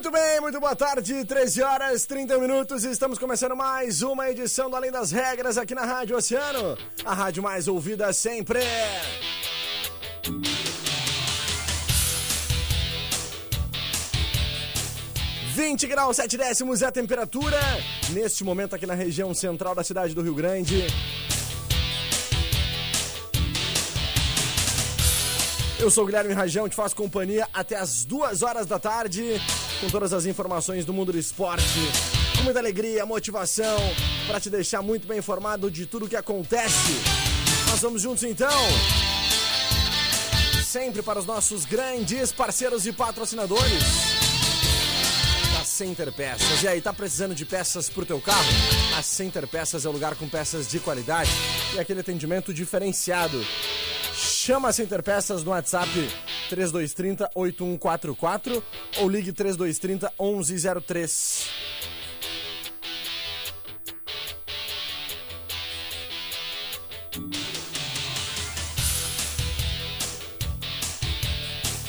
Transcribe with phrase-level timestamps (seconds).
[0.00, 2.84] Muito bem, muito boa tarde, 13 horas 30 minutos.
[2.84, 7.42] Estamos começando mais uma edição do Além das Regras aqui na Rádio Oceano, a rádio
[7.42, 8.60] mais ouvida sempre.
[15.54, 17.60] Vinte graus, sete décimos é a temperatura
[18.08, 20.86] neste momento aqui na região central da cidade do Rio Grande.
[25.78, 29.40] Eu sou o Guilherme Rajão, te faço companhia até as duas horas da tarde,
[29.80, 31.64] com todas as informações do mundo do esporte,
[32.36, 33.78] com muita alegria, motivação,
[34.26, 36.92] para te deixar muito bem informado de tudo o que acontece.
[37.68, 38.60] Nós vamos juntos então,
[40.62, 43.82] sempre para os nossos grandes parceiros e patrocinadores
[45.54, 46.62] da Center Peças.
[46.62, 48.50] E aí, tá precisando de peças pro teu carro?
[48.98, 51.30] A Center Peças é o lugar com peças de qualidade
[51.74, 53.42] e aquele atendimento diferenciado.
[54.14, 55.88] Chama a Center Peças no WhatsApp
[56.50, 58.62] 3230 8144
[58.98, 61.70] ou ligue 3230 1103.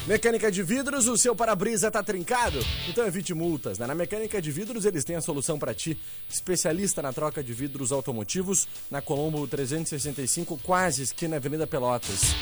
[0.08, 2.60] Mecânica de vidros, o seu para-brisa tá trincado?
[2.90, 3.88] Então evite multas, né?
[3.88, 5.98] Na Mecânica de Vidros eles têm a solução para ti.
[6.30, 12.36] Especialista na troca de vidros automotivos, na Colombo 365, quase esquina Avenida Pelotas.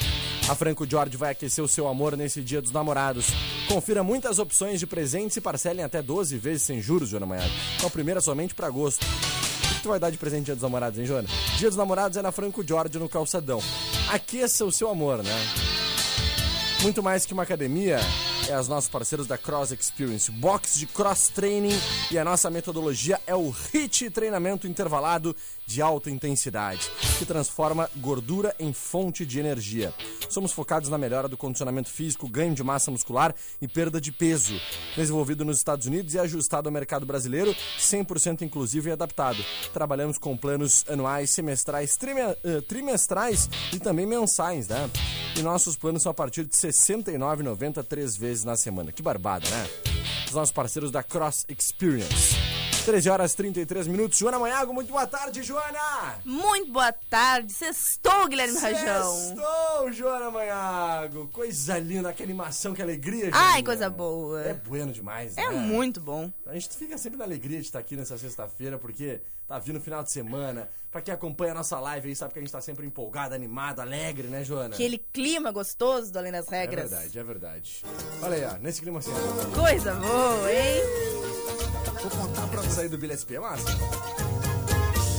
[0.50, 3.28] A Franco Jorge vai aquecer o seu amor nesse dia dos namorados.
[3.68, 7.52] Confira muitas opções de presentes e parcelem até 12 vezes sem juros, Joana Maiado.
[7.76, 9.06] Então a primeira somente para agosto.
[9.06, 11.28] O que tu vai dar de presente dia dos namorados, hein, Joana?
[11.56, 13.62] Dia dos namorados é na Franco Jorge no Calçadão.
[14.12, 15.36] Aqueça o seu amor, né?
[16.82, 18.00] Muito mais que uma academia,
[18.50, 21.78] é os nossos parceiros da Cross Experience, box de cross training
[22.10, 25.36] e a nossa metodologia é o HIT treinamento intervalado
[25.68, 26.90] de alta intensidade,
[27.20, 29.94] que transforma gordura em fonte de energia.
[30.30, 34.54] Somos focados na melhora do condicionamento físico, ganho de massa muscular e perda de peso.
[34.96, 39.44] Desenvolvido nos Estados Unidos e ajustado ao mercado brasileiro, 100% inclusivo e adaptado.
[39.74, 41.98] Trabalhamos com planos anuais, semestrais,
[42.44, 44.90] eh, trimestrais e também mensais, né?
[45.36, 48.92] E nossos planos são a partir de R$ 69,90 três vezes na semana.
[48.92, 49.68] Que barbada, né?
[50.28, 52.59] Os nossos parceiros da Cross Experience.
[52.90, 54.18] 13 horas e 33 minutos.
[54.18, 56.16] Joana Manhago, muito boa tarde, Joana!
[56.26, 59.14] Muito boa tarde, sextou, Guilherme Rajão.
[59.16, 61.28] Sextou, Joana Manhago!
[61.28, 63.64] Coisa linda, que animação, que alegria, Ai, Joana.
[63.64, 64.42] coisa boa.
[64.42, 65.56] É bueno demais, É né?
[65.56, 66.32] muito bom.
[66.48, 69.82] A gente fica sempre na alegria de estar aqui nessa sexta-feira, porque tá vindo o
[69.82, 70.68] final de semana.
[70.92, 73.82] Pra quem acompanha a nossa live aí, sabe que a gente tá sempre empolgado, animado,
[73.82, 74.74] alegre, né, Joana?
[74.74, 76.90] Aquele clima gostoso do Além das É Regras.
[76.90, 77.84] verdade, é verdade.
[78.24, 79.12] Olha aí, ó, nesse clima assim.
[79.54, 81.69] Coisa boa, hein?
[82.02, 83.66] Vou contar pra sair do Billy SP, é massa?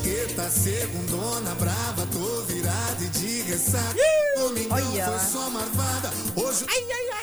[0.02, 3.94] Quinta, segundona, brava, tô virada e de ressaca.
[4.36, 6.66] Domingão Olha foi só marvada, hoje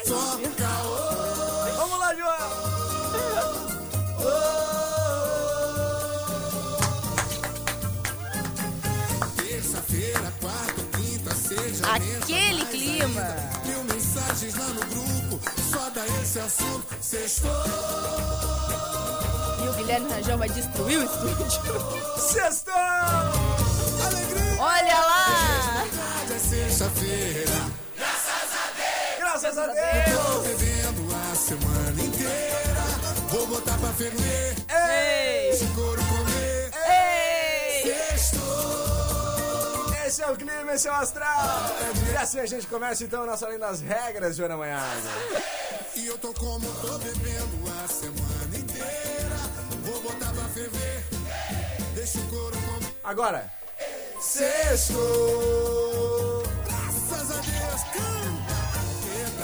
[0.06, 1.76] só caô.
[1.76, 2.78] Vamos lá, Joana!
[9.36, 13.36] Terça-feira, quarta, quinta, seja Aquele clima.
[13.66, 15.40] Mil mensagens lá no grupo,
[15.70, 17.50] só dá esse assunto, sextou.
[19.68, 22.18] O Guilherme Rajão vai destruir o estúdio.
[22.18, 22.74] Sextou!
[22.74, 25.84] Alegria, Olha lá!
[26.34, 27.52] é sexta-feira.
[29.18, 30.34] Graças a Deus!
[30.34, 32.82] Tô bebendo a semana inteira.
[33.30, 35.62] Vou botar pra ferver, Ei!
[35.62, 36.70] o couro comer.
[36.88, 37.82] Ei!
[38.18, 39.94] Sextou.
[40.06, 41.70] Esse é o clima, esse é o astral.
[42.10, 45.10] E assim a gente começa então a nossa além das regras, Joana Manhaga.
[45.94, 48.27] E eu tô como tô bebendo a semana.
[49.88, 51.02] Vou botar pra ferver,
[51.94, 52.92] deixa o couro comer.
[53.02, 53.50] Agora,
[54.20, 55.77] sexto.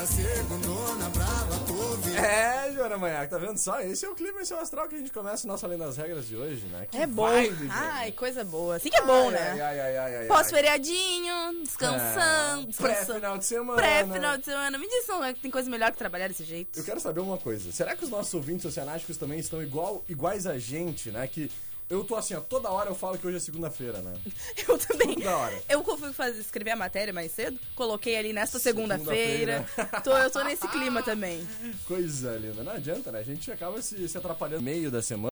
[0.05, 2.17] Segundona brava, tô vendo.
[2.17, 3.79] É, Joana Manhaga, tá vendo só?
[3.81, 5.77] Esse é o clima, esse é o astral que a gente começa a nossa além
[5.77, 6.87] das regras de hoje, né?
[6.91, 7.23] Que É bom.
[7.27, 7.67] vibe.
[7.71, 8.75] Ai, coisa boa.
[8.75, 9.51] Assim que é bom, Ai, né?
[9.51, 10.25] Ai, ai, ai, ai, ai.
[10.27, 12.63] Pós-feriadinho, descansando.
[12.63, 12.75] É, descansando.
[12.77, 13.75] Pré-final de semana.
[13.81, 14.77] Pré-final de semana.
[14.77, 16.77] Me diz, não, tem coisa melhor que trabalhar desse jeito?
[16.77, 17.71] Eu quero saber uma coisa.
[17.71, 21.27] Será que os nossos ouvintes oceanáticos também estão igual, iguais a gente, né?
[21.27, 21.49] Que
[21.89, 24.13] eu tô assim, ó, toda hora eu falo que hoje é segunda-feira, né?
[24.67, 25.15] Eu também.
[25.15, 25.63] Toda hora.
[25.69, 29.65] Eu fui fazer, escrever a matéria mais cedo, coloquei ali nesta segunda-feira.
[29.75, 30.01] Segunda-feira.
[30.03, 31.47] tô, eu tô nesse clima também.
[31.87, 32.63] Coisa linda.
[32.63, 33.19] Não adianta, né?
[33.19, 35.29] A gente acaba se, se atrapalhando no meio da semana,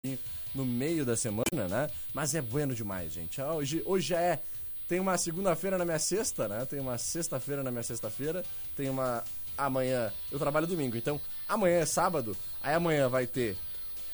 [0.53, 1.89] no meio da semana, né?
[2.13, 3.41] Mas é bueno demais, gente.
[3.41, 4.39] Ah, Hoje, hoje já é.
[4.87, 6.65] Tem uma segunda-feira na minha sexta, né?
[6.65, 8.43] Tem uma sexta-feira na minha sexta-feira.
[8.75, 9.23] Tem uma.
[9.57, 10.11] Amanhã.
[10.31, 12.35] Eu trabalho domingo, então amanhã é sábado.
[12.61, 13.57] Aí amanhã vai ter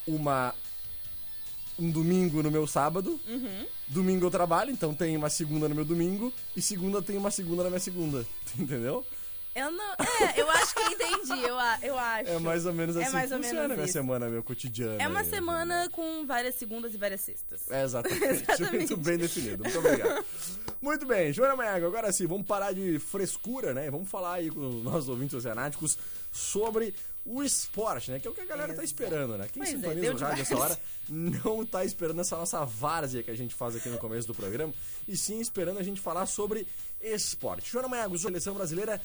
[0.08, 0.54] uma.
[1.80, 3.20] Um domingo no meu sábado.
[3.88, 6.32] Domingo eu trabalho, então tem uma segunda no meu domingo.
[6.56, 8.26] E segunda tem uma segunda na minha segunda.
[8.58, 9.06] Entendeu?
[9.56, 9.94] Eu não.
[9.94, 11.42] É, eu acho que eu entendi.
[11.44, 12.30] Eu, eu acho.
[12.30, 13.94] É mais ou menos É assim mais que ou funciona menos minha isso.
[13.94, 15.02] semana, meu cotidiano.
[15.02, 17.70] É uma aí, semana com várias segundas e várias sextas.
[17.70, 18.24] É, exatamente.
[18.30, 18.76] Exatamente.
[18.78, 19.64] Muito bem definido.
[19.64, 20.24] Muito obrigado.
[20.82, 23.90] Muito bem, Joana Maiago, agora sim, vamos parar de frescura, né?
[23.92, 25.98] Vamos falar aí com os nossos ouvintes oceanáticos
[26.32, 26.94] sobre
[27.32, 28.20] o esporte, né?
[28.20, 28.86] Que é o que a galera tá Exato.
[28.86, 29.48] esperando, né?
[29.52, 30.50] Quem Pois é, sintoniza deu o rádio demais.
[30.50, 34.28] nessa hora não tá esperando essa nossa várzea que a gente faz aqui no começo
[34.28, 34.74] do programa,
[35.08, 36.66] e sim esperando a gente falar sobre
[37.00, 37.72] esporte.
[37.72, 39.00] Joana Maiago, seleção brasileira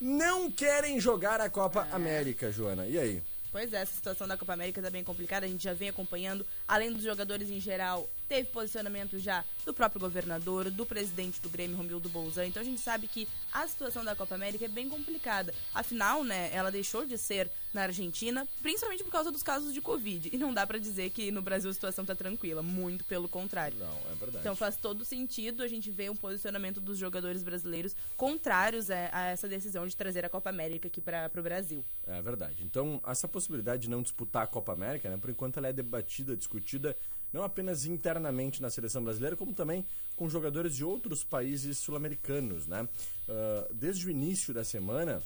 [0.00, 1.94] não querem jogar a Copa É.
[1.94, 2.86] América, Joana.
[2.86, 3.22] E aí?
[3.50, 6.44] Pois é, essa situação da Copa América tá bem complicada, a gente já vem acompanhando.
[6.66, 11.76] Além dos jogadores em geral, teve posicionamento já do próprio governador, do presidente do Grêmio,
[11.76, 12.46] Romildo Bolzan.
[12.46, 15.54] Então a gente sabe que a situação da Copa América é bem complicada.
[15.74, 20.30] Afinal, né, ela deixou de ser na Argentina, principalmente por causa dos casos de Covid.
[20.32, 23.78] E não dá pra dizer que no Brasil a situação tá tranquila, muito pelo contrário.
[23.78, 24.38] Não, é verdade.
[24.38, 29.26] Então faz todo sentido a gente ver um posicionamento dos jogadores brasileiros contrários a, a
[29.28, 31.84] essa decisão de trazer a Copa América aqui para o Brasil.
[32.06, 32.62] É verdade.
[32.64, 36.36] Então, essa possibilidade de não disputar a Copa América, né, por enquanto ela é debatida,
[36.36, 36.96] discutida,
[37.32, 39.84] não apenas internamente na seleção brasileira, como também
[40.16, 42.88] com jogadores de outros países sul-americanos, né?
[43.28, 45.22] Ah, desde o início da semana,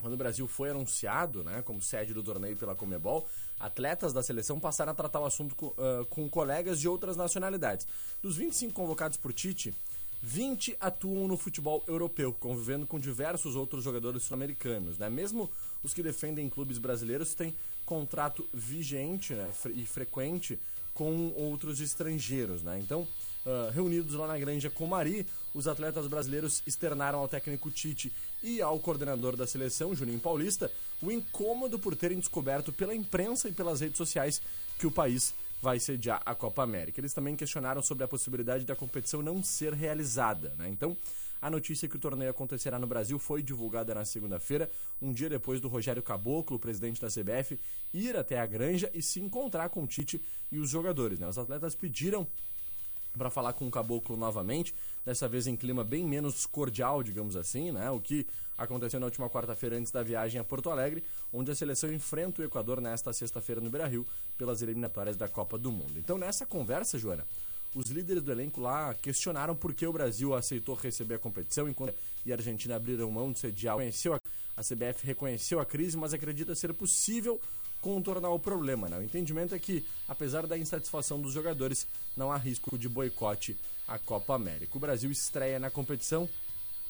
[0.00, 3.26] quando o Brasil foi anunciado né, como sede do torneio pela Comebol,
[3.58, 7.86] atletas da seleção passaram a tratar o assunto com, ah, com colegas de outras nacionalidades.
[8.22, 9.74] Dos 25 convocados por Tite,
[10.22, 14.98] 20 atuam no futebol europeu, convivendo com diversos outros jogadores sul-americanos.
[14.98, 15.08] Né?
[15.08, 15.50] Mesmo
[15.82, 17.54] os que defendem clubes brasileiros têm
[17.84, 20.58] contrato vigente né, e frequente
[20.96, 22.62] com outros estrangeiros.
[22.62, 22.80] Né?
[22.80, 23.06] Então,
[23.46, 28.12] ah, reunidos lá na Granja Comari, os atletas brasileiros externaram ao técnico Tite
[28.42, 30.68] e ao coordenador da seleção, Juninho Paulista,
[31.00, 34.42] o incômodo por terem descoberto pela imprensa e pelas redes sociais
[34.78, 35.32] que o país
[35.62, 37.00] vai sediar a Copa América.
[37.00, 40.52] Eles também questionaram sobre a possibilidade da competição não ser realizada.
[40.58, 40.68] Né?
[40.68, 40.96] Então,
[41.46, 44.68] a notícia que o torneio acontecerá no Brasil foi divulgada na segunda-feira,
[45.00, 47.56] um dia depois do Rogério Caboclo, presidente da CBF,
[47.94, 50.20] ir até a Granja e se encontrar com o Tite
[50.50, 51.20] e os jogadores.
[51.20, 51.28] Né?
[51.28, 52.26] Os atletas pediram
[53.16, 54.74] para falar com o Caboclo novamente,
[55.04, 57.90] dessa vez em clima bem menos cordial, digamos assim, né?
[57.90, 58.26] O que
[58.58, 62.44] aconteceu na última quarta-feira antes da viagem a Porto Alegre, onde a seleção enfrenta o
[62.44, 64.04] Equador nesta sexta-feira no Beira-Rio
[64.36, 65.94] pelas eliminatórias da Copa do Mundo.
[65.96, 67.24] Então, nessa conversa, Joana,
[67.76, 71.94] os líderes do elenco lá questionaram por que o Brasil aceitou receber a competição enquanto
[72.24, 73.76] e a Argentina abriram mão de sediar.
[73.78, 77.38] A, a CBF reconheceu a crise, mas acredita ser possível
[77.82, 78.88] contornar o problema.
[78.88, 78.98] Né?
[78.98, 83.54] O entendimento é que, apesar da insatisfação dos jogadores, não há risco de boicote
[83.86, 84.78] à Copa América.
[84.78, 86.26] O Brasil estreia na competição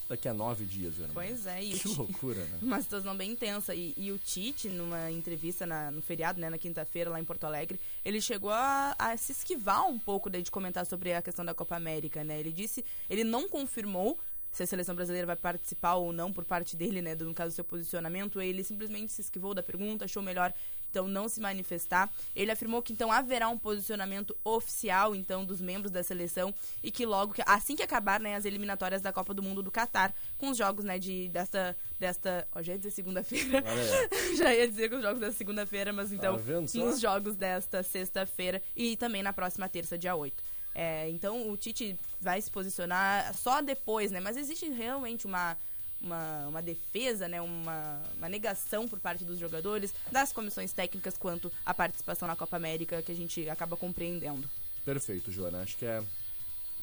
[0.08, 1.12] daqui a nove dias, Joana.
[1.12, 2.58] Pois é, e o Que loucura, né?
[2.62, 3.74] Uma situação bem intensa.
[3.74, 7.44] E, e o Tite, numa entrevista na- no feriado, né, na quinta-feira, lá em Porto
[7.44, 11.44] Alegre, ele chegou a, a se esquivar um pouco daí de comentar sobre a questão
[11.44, 12.38] da Copa América, né?
[12.38, 14.18] Ele disse, ele não confirmou
[14.52, 17.54] se a seleção brasileira vai participar ou não por parte dele, né, no caso do
[17.56, 20.50] seu posicionamento, ele simplesmente se esquivou da pergunta, achou melhor
[20.96, 22.10] então não se manifestar.
[22.34, 27.04] Ele afirmou que então haverá um posicionamento oficial então dos membros da seleção e que
[27.04, 30.56] logo assim que acabar, né, as eliminatórias da Copa do Mundo do Catar, com os
[30.56, 33.62] jogos, né, de desta desta, ó, já ia dizer segunda-feira.
[34.36, 38.62] Já ia dizer que os jogos da segunda-feira, mas então Tá nos jogos desta sexta-feira
[38.74, 40.42] e também na próxima terça, dia 8.
[40.74, 44.20] É, então o Tite vai se posicionar só depois, né?
[44.20, 45.56] Mas existe realmente uma,
[46.00, 51.52] uma, uma defesa, né, uma, uma negação por parte dos jogadores, das comissões técnicas quanto
[51.64, 54.48] à participação na Copa América que a gente acaba compreendendo.
[54.84, 55.62] Perfeito, Joana.
[55.62, 56.02] Acho que é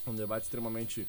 [0.05, 1.07] um debate extremamente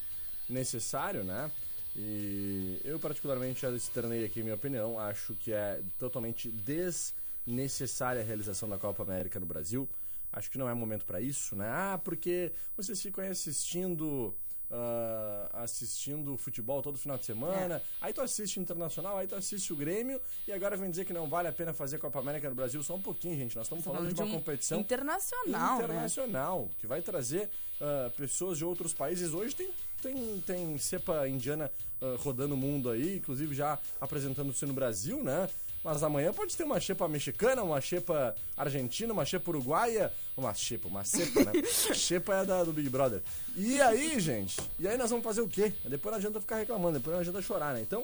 [0.48, 1.50] necessário, né?
[1.96, 4.98] E eu particularmente já externei aqui minha opinião.
[4.98, 9.88] Acho que é totalmente desnecessária a realização da Copa América no Brasil.
[10.32, 11.68] Acho que não é momento para isso, né?
[11.68, 14.34] Ah, porque vocês ficam assistindo
[14.70, 17.82] uh, assistindo futebol todo final de semana, é.
[18.00, 21.28] aí tu assiste Internacional, aí tu assiste o Grêmio, e agora vem dizer que não
[21.28, 23.56] vale a pena fazer Copa América no Brasil só um pouquinho, gente.
[23.56, 25.84] Nós estamos falando, falando, de uma um competição internacional, né?
[25.84, 26.70] internacional né?
[26.78, 29.32] que vai trazer uh, pessoas de outros países.
[29.34, 29.70] Hoje tem
[30.04, 31.70] tem, tem cepa indiana
[32.00, 35.48] uh, rodando o mundo aí, inclusive já apresentando-se no Brasil, né?
[35.82, 40.10] Mas amanhã pode ter uma xepa mexicana, uma xepa argentina, uma xepa uruguaia.
[40.34, 41.52] Uma xepa, uma cepa, né?
[41.94, 43.22] xepa é da, do Big Brother.
[43.54, 44.58] E aí, gente?
[44.78, 45.74] E aí nós vamos fazer o quê?
[45.84, 47.82] Depois não adianta ficar reclamando, depois não adianta chorar, né?
[47.82, 48.02] Então,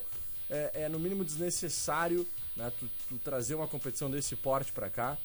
[0.50, 5.16] é, é no mínimo desnecessário né, tu, tu, trazer uma competição desse porte para cá.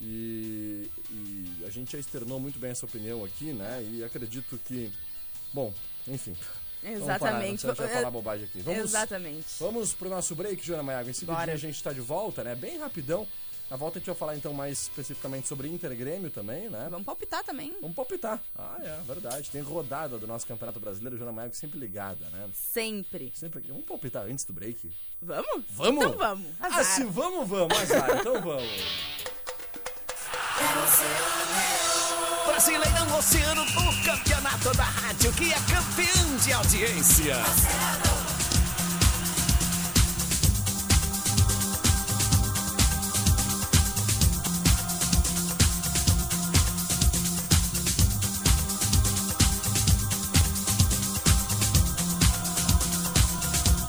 [0.00, 3.86] E, e, a gente já externou muito bem essa opinião aqui, né?
[3.88, 4.92] E acredito que.
[5.54, 5.72] Bom,
[6.08, 6.36] enfim.
[6.82, 7.62] Exatamente.
[7.62, 8.60] Vamos parar, vai falar bobagem aqui.
[8.60, 9.46] Vamos, Exatamente.
[9.60, 11.08] Vamos pro nosso break, Joana Maiago.
[11.08, 12.56] Em seguida a gente está de volta, né?
[12.56, 13.26] Bem rapidão.
[13.70, 16.88] Na volta a gente vai falar então mais especificamente sobre Inter Grêmio também, né?
[16.90, 17.74] Vamos palpitar também.
[17.80, 18.42] Vamos palpitar.
[18.58, 19.48] Ah, é, verdade.
[19.48, 22.50] Tem rodada do nosso Campeonato Brasileiro, Joana Maiago sempre ligada, né?
[22.52, 23.32] Sempre.
[23.34, 23.62] Sempre.
[23.68, 24.90] Vamos palpitar antes do break?
[25.22, 25.64] Vamos?
[25.70, 26.04] Vamos?
[26.04, 26.46] Então vamos.
[26.60, 26.80] Azar.
[26.80, 27.78] Ah, se vamos, vamos.
[27.78, 28.18] Azar.
[28.18, 28.68] então vamos.
[32.54, 37.36] Brasileirão Oceano, o campeonato da rádio que é campeão de audiência.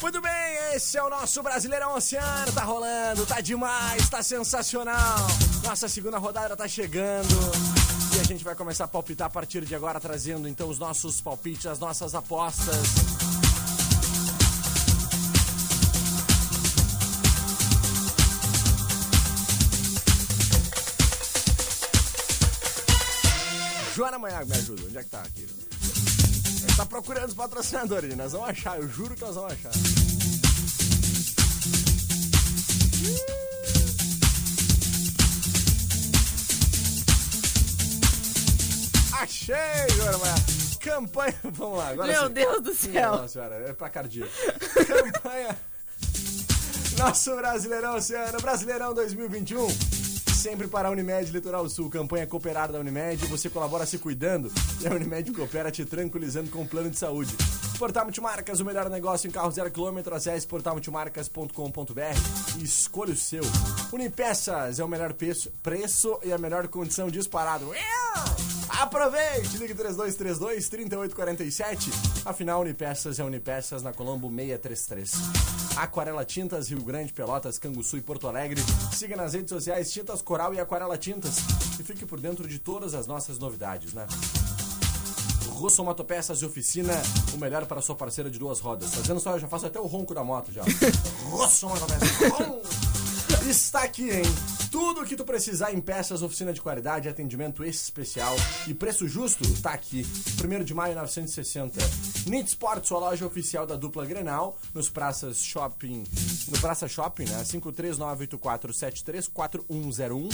[0.01, 0.31] Muito bem,
[0.73, 2.51] esse é o nosso Brasileirão Oceano.
[2.51, 5.27] Tá rolando, tá demais, tá sensacional.
[5.63, 7.84] Nossa segunda rodada tá chegando.
[8.25, 11.67] A gente vai começar a palpitar a partir de agora, trazendo então os nossos palpites,
[11.67, 12.75] as nossas apostas.
[23.93, 24.83] Joana Manhago, me ajuda.
[24.85, 25.47] Onde é que tá aqui?
[26.61, 30.24] Gente tá procurando os patrocinadores, nós vamos achar, eu juro que nós vamos achar.
[39.21, 40.17] Achei, agora
[40.79, 41.35] Campanha.
[41.43, 42.33] Vamos lá, agora Meu sim.
[42.33, 43.11] Deus do céu.
[43.11, 44.31] Nossa senhora, é pra cardíaco.
[44.85, 45.57] Campanha.
[46.97, 49.67] Nosso Brasileirão Oceano, Brasileirão 2021
[50.45, 51.89] sempre para a Unimed Litoral Sul.
[51.89, 53.25] Campanha Cooperar da Unimed.
[53.25, 57.35] Você colabora se cuidando e a Unimed coopera te tranquilizando com o plano de saúde.
[57.79, 60.13] Portal Multimarcas, o melhor negócio em carro zero quilômetro.
[60.13, 63.41] Acesse portalmultimarcas.com.br e escolha o seu.
[63.91, 67.73] Unipeças é o melhor preço, preço e a melhor condição disparado.
[68.79, 69.57] Aproveite!
[69.57, 71.89] Ligue 3232 3847.
[72.25, 75.77] Afinal, Unipeças é Unipeças na Colombo 633.
[75.77, 78.61] Aquarela Tintas, Rio Grande, Pelotas, Canguçu e Porto Alegre.
[78.91, 81.37] Siga nas redes sociais Tintas Coral e Aquarela Tintas.
[81.79, 84.05] E fique por dentro de todas as nossas novidades, né?
[85.47, 86.93] Russo Motopeças e Oficina,
[87.33, 88.93] o melhor para sua parceira de duas rodas.
[88.95, 89.31] Vendo só?
[89.31, 90.63] Eu já faço até o ronco da moto já.
[91.31, 92.84] Russo Motopeças.
[93.47, 94.23] Está aqui, hein?
[94.71, 98.35] Tudo o que tu precisar em peças, oficina de qualidade, atendimento especial
[98.67, 100.03] e preço justo, tá aqui.
[100.43, 101.79] 1 de maio 960.
[102.25, 106.03] Nit Sport, sua loja oficial da dupla Grenal, nos praças shopping,
[106.47, 107.43] no Praça Shopping, né?
[107.43, 110.29] 53984734101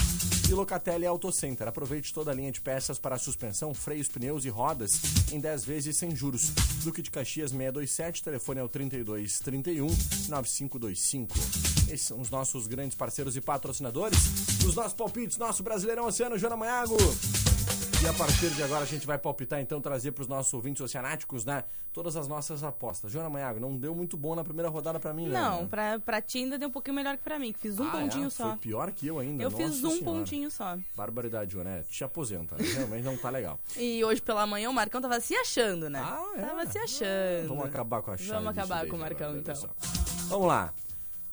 [0.50, 1.68] e Locatelli Auto Center.
[1.68, 5.02] Aproveite toda a linha de peças para suspensão, freios, pneus e rodas
[5.34, 6.50] em 10 vezes sem juros.
[6.84, 9.88] Duque de Caxias 627, telefone é o 3231
[10.30, 11.81] 9525.
[11.92, 14.18] Esses são os nossos grandes parceiros e patrocinadores
[14.64, 16.96] dos nossos palpites, nosso Brasileirão Oceano, Joana Manhago.
[18.02, 20.82] E a partir de agora a gente vai palpitar, então, trazer para os nossos ouvintes
[20.82, 21.66] oceanáticos, né?
[21.92, 23.12] Todas as nossas apostas.
[23.12, 25.40] Joana Manhago, não deu muito bom na primeira rodada para mim, né?
[25.40, 27.88] Não, pra, pra ti ainda deu um pouquinho melhor que pra mim, que fiz um
[27.88, 28.30] ah, pontinho é?
[28.30, 28.50] só.
[28.52, 29.44] Foi pior que eu ainda.
[29.44, 30.04] Eu Nossa fiz um senhora.
[30.06, 30.78] pontinho só.
[30.96, 31.72] Barbaridade, Joana.
[31.72, 32.56] É, te aposenta.
[32.56, 32.64] Né?
[32.74, 33.60] Realmente não tá legal.
[33.78, 36.00] E hoje pela manhã o Marcão tava se achando, né?
[36.02, 36.42] Ah, é?
[36.42, 37.50] Tava se achando.
[37.50, 39.70] Vamos acabar com a chave Vamos acabar com o Marcão, agora, então.
[40.30, 40.74] Vamos lá.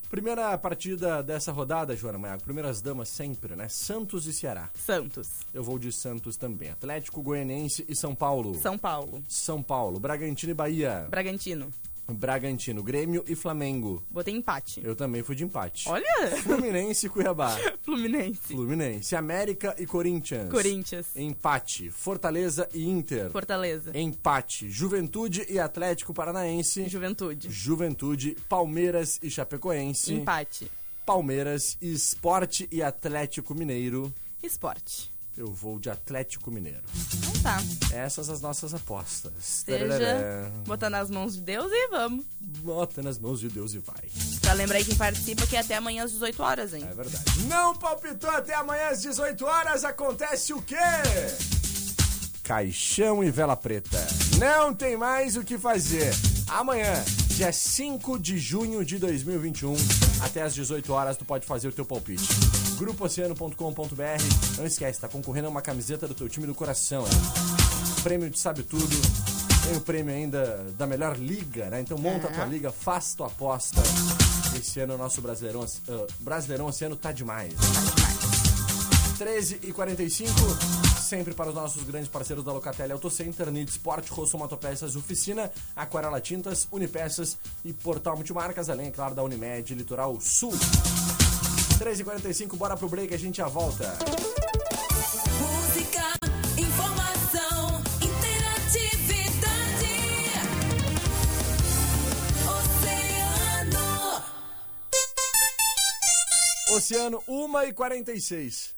[0.09, 2.43] Primeira partida dessa rodada, Joana Maiago.
[2.43, 3.69] Primeiras damas sempre, né?
[3.69, 4.71] Santos e Ceará.
[4.75, 5.29] Santos.
[5.53, 6.71] Eu vou de Santos também.
[6.71, 8.55] Atlético Goianiense e São Paulo.
[8.55, 9.23] São Paulo.
[9.29, 10.01] São Paulo.
[10.01, 11.07] Bragantino e Bahia.
[11.11, 11.71] Bragantino.
[12.09, 14.03] Bragantino, Grêmio e Flamengo.
[14.11, 14.81] Botei empate.
[14.83, 15.89] Eu também fui de empate.
[15.89, 16.37] Olha!
[16.43, 17.57] Fluminense e Cuiabá.
[17.83, 18.41] Fluminense.
[18.55, 20.51] Fluminense, América e Corinthians.
[20.51, 21.15] Corinthians.
[21.15, 21.91] Empate.
[21.91, 23.31] Fortaleza e Inter.
[23.31, 23.91] Fortaleza.
[23.97, 24.71] Empate.
[24.71, 26.89] Juventude e Atlético Paranaense.
[26.89, 27.51] Juventude.
[27.51, 30.15] Juventude, Palmeiras e Chapecoense.
[30.15, 30.71] Empate.
[31.05, 34.13] Palmeiras, Esporte e Atlético Mineiro.
[34.43, 35.11] Esporte.
[35.39, 36.83] Eu vou de Atlético Mineiro.
[37.17, 37.63] Então tá.
[37.93, 39.33] Essas as nossas apostas.
[39.41, 40.51] Seja Tarará.
[40.67, 42.25] botar nas mãos de Deus e vamos.
[42.41, 44.11] Bota nas mãos de Deus e vai.
[44.41, 46.85] Pra lembrar aí quem participa que é até amanhã às 18 horas, hein?
[46.91, 47.25] É verdade.
[47.45, 49.85] Não palpitou até amanhã às 18 horas.
[49.85, 50.75] Acontece o quê?
[52.43, 54.05] Caixão e vela preta.
[54.39, 56.13] Não tem mais o que fazer.
[56.49, 56.93] Amanhã,
[57.29, 59.77] dia 5 de junho de 2021,
[60.21, 62.27] até às 18 horas, tu pode fazer o teu palpite.
[62.79, 64.57] grupooceano.com.br.
[64.57, 67.03] Não esquece, tá concorrendo a uma camiseta do teu time do coração.
[67.03, 67.11] Né?
[68.03, 68.97] Prêmio de sabe tudo.
[69.65, 71.81] Tem o prêmio ainda da melhor liga, né?
[71.81, 73.83] Então monta a tua liga, faz tua aposta.
[74.59, 77.53] Esse ano o nosso Brasileirão, ah, Brasileirão esse ano tá demais.
[79.19, 80.33] 13 e 45
[81.09, 86.21] sempre para os nossos grandes parceiros da Locatelli Autocenter, Nid Sport, Rosso Motopeças, Oficina, Aquarela
[86.21, 90.53] Tintas, Unipeças e Portal Multimarcas, além, é claro, da Unimed Litoral Sul.
[91.79, 93.97] 13 e 45 bora pro break, a gente já volta.
[95.39, 96.03] Música,
[96.59, 99.49] informação, interatividade.
[103.63, 104.23] Oceano.
[106.75, 108.78] Oceano 1 e 46.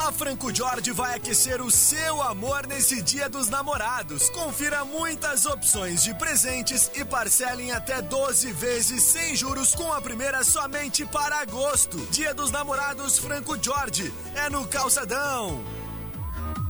[0.00, 4.30] A Franco Jorge vai aquecer o seu amor nesse Dia dos Namorados.
[4.30, 10.00] Confira muitas opções de presentes e parcele em até 12 vezes sem juros com a
[10.00, 11.98] primeira somente para agosto.
[12.10, 15.79] Dia dos Namorados Franco Jorge é no Calçadão.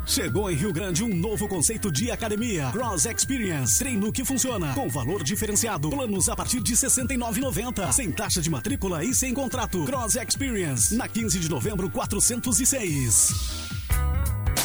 [0.07, 2.71] Chegou em Rio Grande um novo conceito de academia.
[2.73, 3.79] Cross Experience.
[3.79, 4.75] Treino que funciona.
[4.75, 5.91] Com valor diferenciado.
[5.91, 7.93] Planos a partir de R$ 69,90.
[7.93, 9.85] Sem taxa de matrícula e sem contrato.
[9.85, 10.95] Cross Experience.
[10.95, 13.71] Na 15 de novembro, 406.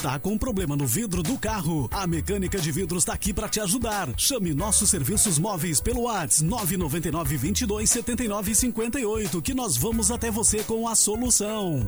[0.01, 1.89] Tá com problema no vidro do carro?
[1.91, 4.07] A Mecânica de Vidros está aqui para te ajudar.
[4.17, 10.63] Chame nossos serviços móveis pelo WhatsApp 999 22 79 58 que nós vamos até você
[10.63, 11.87] com a solução.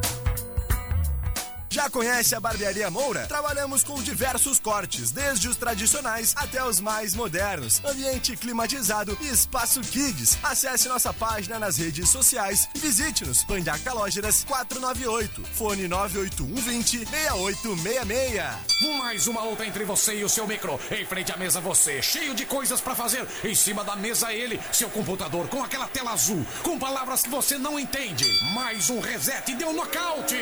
[1.78, 3.28] Já conhece a Barbearia Moura?
[3.28, 7.80] Trabalhamos com diversos cortes, desde os tradicionais até os mais modernos.
[7.86, 10.40] Ambiente climatizado e espaço kids.
[10.42, 13.44] Acesse nossa página nas redes sociais e visite-nos.
[13.44, 15.44] Pandaca Lógeras 498.
[15.54, 18.98] Fone 98120 6866.
[18.98, 20.80] Mais uma luta entre você e o seu micro.
[20.90, 23.28] Em frente à mesa você, cheio de coisas pra fazer.
[23.44, 27.56] Em cima da mesa ele, seu computador com aquela tela azul, com palavras que você
[27.56, 28.26] não entende.
[28.56, 30.42] Mais um reset deu nocaute.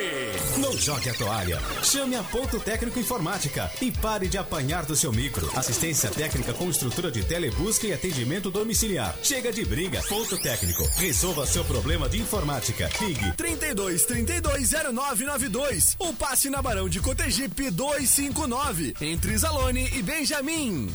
[0.60, 1.60] Não jogue a toalha.
[1.84, 5.50] Chame a Ponto Técnico Informática e pare de apanhar do seu micro.
[5.56, 9.16] Assistência técnica com estrutura de telebusca e atendimento domiciliar.
[9.24, 10.02] Chega de briga.
[10.08, 10.84] Ponto Técnico.
[10.96, 12.90] Resolva seu problema de informática.
[13.02, 20.94] Ligue 32 32 0992 ou passe na Barão de Cotegipe 259 entre Zalone e Benjamin.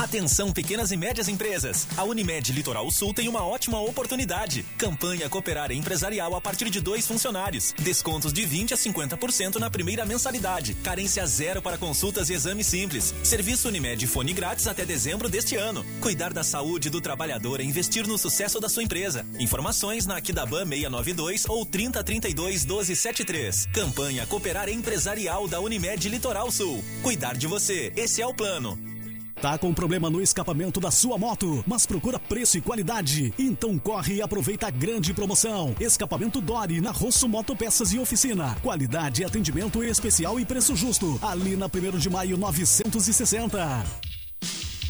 [0.00, 1.86] Atenção pequenas e médias empresas.
[1.94, 4.64] A Unimed Litoral Sul tem uma ótima oportunidade.
[4.78, 7.74] Campanha Cooperar Empresarial a partir de dois funcionários.
[7.78, 10.72] Descontos de 20 a 50% na primeira mensalidade.
[10.76, 13.14] Carência zero para consultas e exames simples.
[13.22, 15.84] Serviço Unimed Fone grátis até dezembro deste ano.
[16.00, 19.26] Cuidar da saúde do trabalhador é investir no sucesso da sua empresa.
[19.38, 23.66] Informações na Aquidaban 692 ou 3032 1273.
[23.66, 26.82] Campanha Cooperar Empresarial da Unimed Litoral Sul.
[27.02, 27.92] Cuidar de você.
[27.94, 28.89] Esse é o plano.
[29.40, 33.32] Tá com problema no escapamento da sua moto, mas procura preço e qualidade?
[33.38, 35.74] Então corre e aproveita a grande promoção.
[35.80, 38.54] Escapamento Dori na Rosso Moto Peças e Oficina.
[38.62, 41.18] Qualidade, atendimento especial e preço justo.
[41.22, 43.82] Ali na 1 de maio 960.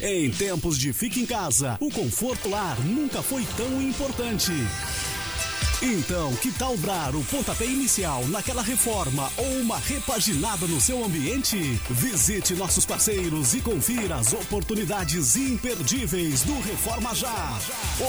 [0.01, 4.51] Em tempos de fique em casa, o conforto lar nunca foi tão importante.
[5.83, 11.57] Então, que tal dar o pontapé inicial naquela reforma ou uma repaginada no seu ambiente?
[11.89, 17.57] Visite nossos parceiros e confira as oportunidades imperdíveis do Reforma Já.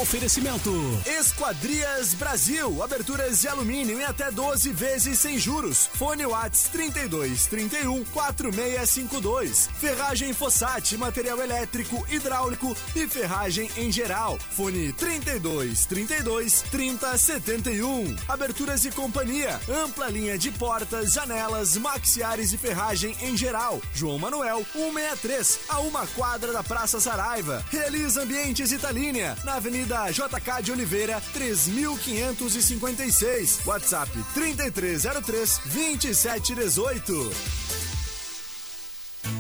[0.03, 0.71] Oferecimento.
[1.07, 5.89] Esquadrias Brasil, aberturas de alumínio em até 12 vezes sem juros.
[5.95, 9.71] Fone Whats 32 31 4652.
[9.81, 14.39] Ferragem Fossati, material elétrico, hidráulico e ferragem em geral.
[14.51, 17.62] Fone 32 32 30 71.
[17.63, 18.17] 51.
[18.29, 19.59] Aberturas e companhia.
[19.69, 23.81] Ampla linha de portas, janelas, maxiares e ferragem em geral.
[23.95, 27.65] João Manuel, 163, a uma quadra da Praça Saraiva.
[27.71, 33.61] Realiza Ambientes Italínia, na Avenida JK de Oliveira, 3556.
[33.65, 37.33] WhatsApp 3303 2718.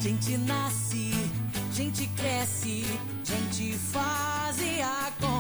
[0.00, 1.12] Gente nasce,
[1.72, 2.85] gente cresce,
[3.24, 5.32] gente faz e acontece,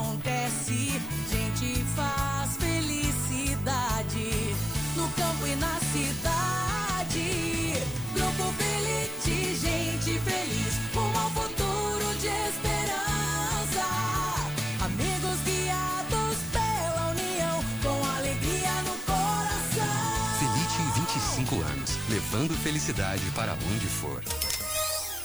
[22.52, 24.51] levando felicidade para onde for.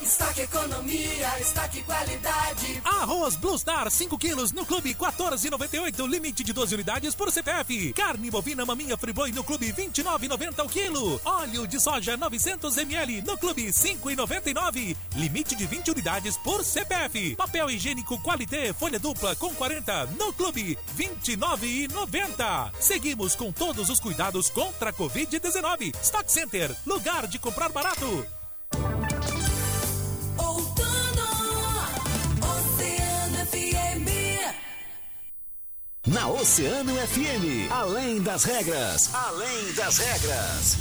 [0.08, 2.82] Estoque economia, estoque qualidade.
[2.86, 7.92] Arroz Blue Star 5 quilos no clube 14,98, limite de 12 unidades por CPF.
[7.92, 11.20] Carne bovina maminha friboi no clube 29,90 o quilo.
[11.26, 17.36] Óleo de soja 900 ml no clube 5,99, limite de 20 unidades por CPF.
[17.36, 22.72] Papel higiênico Qualité folha dupla com 40 no clube 29,90.
[22.80, 25.94] Seguimos com todos os cuidados contra a Covid-19.
[26.02, 28.37] Stock Center, lugar de comprar barato.
[36.08, 40.78] Na Oceano FM, além das regras, além das regras.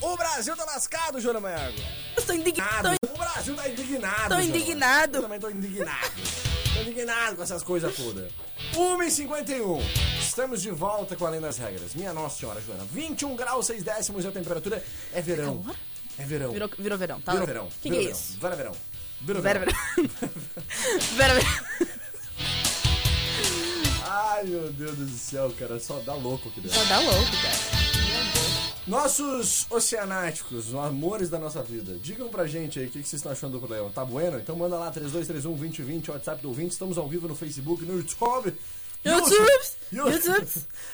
[0.00, 1.76] O Brasil tá lascado, Joana Maiago.
[2.16, 2.96] Eu tô indignado.
[3.14, 4.34] O Brasil tá indignado.
[4.34, 5.18] Tô indignado.
[5.18, 6.10] Eu também tô indignado.
[6.74, 8.28] tô indignado com essas coisas todas.
[8.74, 10.15] 1h51.
[10.36, 11.94] Estamos de volta com Além das Regras.
[11.94, 12.84] Minha Nossa Senhora, Joana.
[12.92, 15.64] 21 graus, 6 décimos e a temperatura é verão.
[16.18, 16.52] É verão.
[16.52, 17.32] Virou, virou verão, tá?
[17.32, 17.68] Virou verão.
[17.80, 18.18] Que, que Virou é verão.
[18.18, 18.38] isso?
[18.38, 18.72] Vera verão.
[19.22, 19.74] Virou Vera verão.
[21.16, 21.46] Vera Vera
[24.04, 25.80] Ai, meu Deus do céu, cara.
[25.80, 26.78] Só dá louco aqui dentro.
[26.78, 28.76] Só dá louco, cara.
[28.86, 33.20] Nossos oceanáticos, os amores da nossa vida, digam pra gente aí o que, que vocês
[33.20, 33.88] estão achando do programa.
[33.88, 34.38] Tá bueno?
[34.38, 36.72] Então manda lá 3231-2020, WhatsApp do ouvinte.
[36.72, 38.54] Estamos ao vivo no Facebook, no YouTube.
[39.12, 39.62] YouTube!
[39.92, 40.46] YouTube!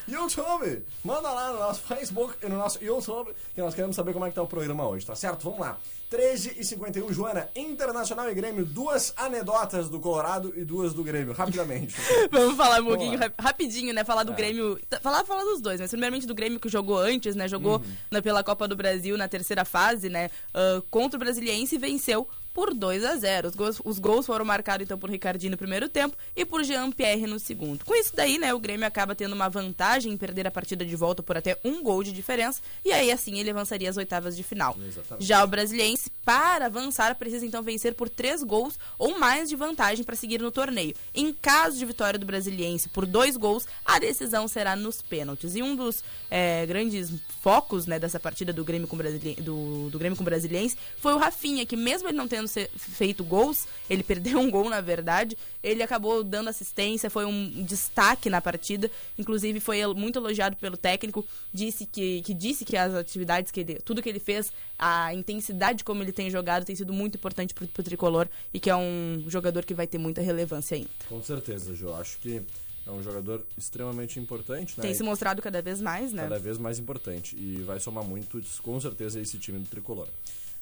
[0.09, 0.83] YouTube!
[1.05, 4.29] Manda lá no nosso Facebook e no nosso YouTube, que nós queremos saber como é
[4.29, 5.43] que tá o programa hoje, tá certo?
[5.45, 5.79] Vamos lá.
[6.11, 11.33] 13 e 51, Joana, Internacional e Grêmio, duas anedotas do Colorado e duas do Grêmio,
[11.33, 11.95] rapidamente.
[12.31, 14.05] Vamos falar um pouquinho rap- rapidinho, né?
[14.05, 14.35] Falar do É.
[14.35, 14.79] Grêmio.
[15.01, 17.49] Falar, falar dos dois, mas primeiramente do Grêmio que jogou antes, né?
[17.49, 17.85] Jogou Uhum.
[18.11, 20.31] na- pela Copa do Brasil na terceira fase, né?
[20.53, 24.45] ah, contra o Brasiliense e venceu por 2 a 0 os gols, os gols foram
[24.45, 27.85] marcados então por Ricardinho no primeiro tempo e por Jean-Pierre no segundo.
[27.85, 30.97] Com isso daí, né, o Grêmio acaba tendo uma vantagem em perder a partida de
[30.97, 34.43] volta por até um gol de diferença e aí assim ele avançaria às oitavas de
[34.43, 34.77] final.
[34.87, 35.25] Exatamente.
[35.25, 40.05] Já o Brasiliense, para avançar, precisa então vencer por três gols ou mais de vantagem
[40.05, 40.95] para seguir no torneio.
[41.15, 45.55] Em caso de vitória do Brasiliense por dois gols, a decisão será nos pênaltis.
[45.57, 49.03] E um dos eh, grandes focos né, dessa partida do Grêmio, com o
[49.43, 53.25] do, do Grêmio com o Brasiliense foi o Rafinha, que mesmo ele não tendo feito
[53.25, 58.41] gols, ele perdeu um gol na verdade, ele acabou dando assistência, foi um destaque na
[58.41, 63.61] partida, inclusive foi muito elogiado pelo técnico, disse que, que disse que as atividades que
[63.61, 67.55] ele, tudo que ele fez, a intensidade como ele tem jogado tem sido muito importante
[67.55, 70.91] pro, pro tricolor e que é um jogador que vai ter muita relevância ainda.
[71.09, 71.95] Com certeza, Jô.
[71.95, 72.43] Acho que
[72.87, 74.83] é um jogador extremamente importante, né?
[74.83, 76.23] Tem se mostrado cada vez mais, né?
[76.23, 77.37] Cada vez mais importante.
[77.37, 80.09] E vai somar muito, com certeza, esse time do Tricolor.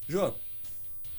[0.07, 0.35] Jô,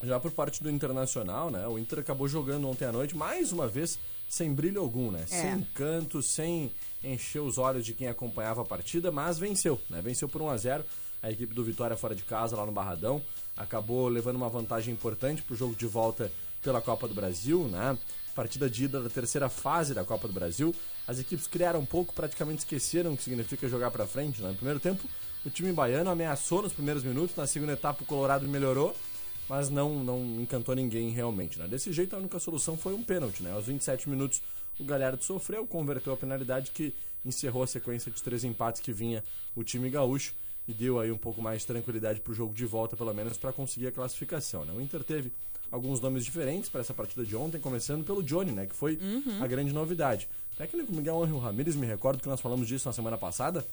[0.03, 1.67] já por parte do Internacional, né?
[1.67, 5.23] O Inter acabou jogando ontem à noite, mais uma vez, sem brilho algum, né?
[5.23, 5.25] É.
[5.25, 6.71] Sem encanto, sem
[7.03, 10.01] encher os olhos de quem acompanhava a partida, mas venceu, né?
[10.01, 10.85] Venceu por 1 a 0
[11.21, 13.21] a equipe do Vitória fora de casa, lá no Barradão.
[13.55, 16.31] Acabou levando uma vantagem importante pro jogo de volta
[16.63, 17.97] pela Copa do Brasil, né?
[18.33, 20.73] Partida de ida da terceira fase da Copa do Brasil.
[21.07, 24.49] As equipes criaram um pouco, praticamente esqueceram o que significa jogar pra frente, né?
[24.49, 25.07] No primeiro tempo,
[25.45, 28.95] o time baiano ameaçou nos primeiros minutos, na segunda etapa o Colorado melhorou,
[29.51, 31.59] mas não, não encantou ninguém realmente.
[31.59, 31.67] Né?
[31.67, 33.43] Desse jeito, a única solução foi um pênalti.
[33.43, 33.51] Né?
[33.51, 34.41] Aos 27 minutos,
[34.79, 36.93] o Galhardo sofreu, converteu a penalidade que
[37.25, 39.21] encerrou a sequência de três empates que vinha
[39.53, 40.33] o time gaúcho
[40.65, 43.37] e deu aí um pouco mais de tranquilidade para o jogo de volta, pelo menos
[43.37, 44.63] para conseguir a classificação.
[44.63, 44.71] Né?
[44.73, 45.33] O Inter teve
[45.69, 48.67] alguns nomes diferentes para essa partida de ontem, começando pelo Johnny, né?
[48.67, 49.43] que foi Uhum.
[49.43, 50.29] a grande novidade.
[50.53, 53.65] O técnico Miguel Angel Ramírez, me recordo que nós falamos disso na semana passada,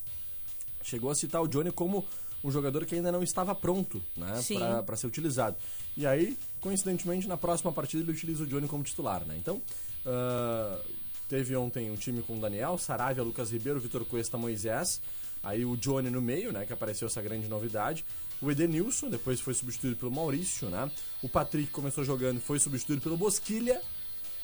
[0.82, 2.04] chegou a citar o Johnny como
[2.42, 4.40] um jogador que ainda não estava pronto né,
[4.86, 5.56] para ser utilizado.
[5.96, 9.24] E aí, coincidentemente, na próxima partida ele utiliza o Johnny como titular.
[9.24, 9.36] Né?
[9.36, 9.60] Então,
[10.06, 10.80] ah,
[11.28, 15.00] teve ontem um time com Daniel, Saravia, Lucas Ribeiro, Vitor Cuesta, Moisés.
[15.42, 16.64] Aí o Johnny no meio, né?
[16.66, 18.04] Que apareceu essa grande novidade.
[18.40, 20.90] O Edenilson, depois foi substituído pelo Maurício, né?
[21.22, 23.80] O Patrick começou jogando e foi substituído pelo Bosquilha,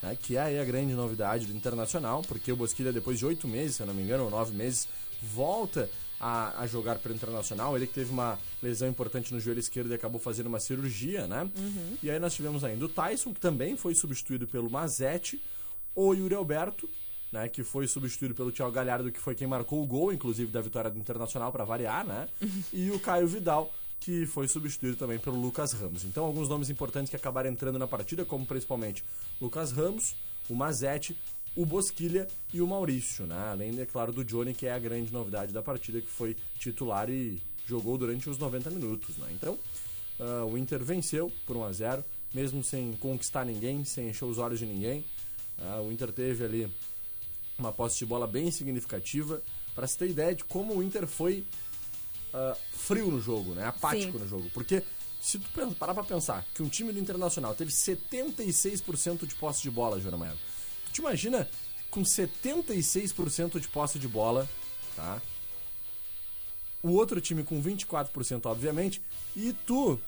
[0.02, 0.16] né?
[0.20, 3.76] Que é aí a grande novidade do Internacional, porque o Bosquilha, depois de oito meses,
[3.76, 4.86] se eu não me engano, ou nove meses,
[5.22, 5.90] volta
[6.24, 7.76] a, a jogar pelo Internacional.
[7.76, 11.42] Ele que teve uma lesão importante no joelho esquerdo e acabou fazendo uma cirurgia, né?
[11.54, 11.98] Uhum.
[12.02, 15.38] E aí nós tivemos ainda o Tyson, que também foi substituído pelo Mazete,
[15.94, 16.88] o Yuri Alberto,
[17.30, 20.62] né, que foi substituído pelo Thiago Galhardo, que foi quem marcou o gol, inclusive, da
[20.62, 22.26] vitória do Internacional, para variar, né?
[22.72, 26.04] E o Caio Vidal, que foi substituído também pelo Lucas Ramos.
[26.04, 29.04] Então, alguns nomes importantes que acabaram entrando na partida, como principalmente
[29.40, 30.16] Lucas Ramos,
[30.48, 31.18] o Mazete,
[31.56, 33.36] o Bosquilha e o Maurício, né?
[33.50, 37.08] Além, é claro, do Johnny, que é a grande novidade da partida, que foi titular
[37.08, 39.28] e jogou durante os 90 minutos, né?
[39.32, 39.58] Então,
[40.18, 44.38] ah, o Inter venceu por 1 a 0 mesmo sem conquistar ninguém, sem encher os
[44.38, 45.04] olhos de ninguém.
[45.58, 46.70] Ah, o Inter teve ali
[47.56, 49.40] uma posse de bola bem significativa.
[49.74, 51.46] Para se ter ideia de como o Inter foi
[52.32, 53.66] ah, frio no jogo, né?
[53.66, 54.18] apático Sim.
[54.18, 54.50] no jogo.
[54.52, 54.82] Porque
[55.20, 59.70] se tu parar pra pensar que um time do Internacional teve 76% de posse de
[59.70, 60.34] bola, Joana Maia,
[60.94, 61.48] tu te imagina
[61.90, 64.48] com 76% de posse de bola,
[64.96, 65.20] tá?
[66.82, 69.00] O outro time com 24%, obviamente,
[69.34, 69.98] e tu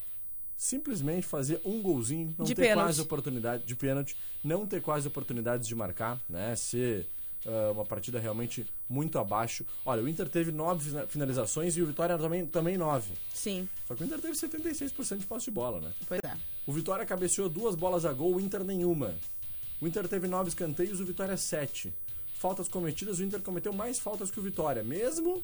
[0.57, 2.85] simplesmente fazer um golzinho, não De ter pênalti.
[2.87, 6.55] quase oportunidade de pênalti, não ter quase oportunidades de marcar, né?
[6.57, 7.07] Ser
[7.47, 9.65] ah, uma partida realmente muito abaixo.
[9.85, 13.13] Olha, o Inter teve nove fina- finalizações e o Vitória também, também nove.
[13.33, 15.93] Sim, Só que o Inter teve 76% de posse de bola, né?
[16.07, 16.37] pois é.
[16.67, 19.15] O Vitória cabeceou duas bolas a gol, o Inter nenhuma.
[19.81, 21.93] O Inter teve nove escanteios, o Vitória sete.
[22.39, 25.43] Faltas cometidas, o Inter cometeu mais faltas que o Vitória, mesmo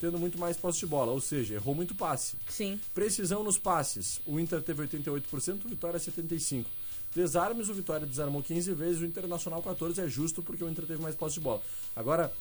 [0.00, 2.36] tendo muito mais posse de bola, ou seja, errou muito passe.
[2.48, 2.78] Sim.
[2.92, 6.66] Precisão nos passes, o Inter teve 88%, o Vitória 75%.
[7.14, 11.00] Desarmes, o Vitória desarmou 15 vezes, o Internacional 14 é justo porque o Inter teve
[11.00, 11.62] mais posse de bola.
[11.94, 12.32] Agora,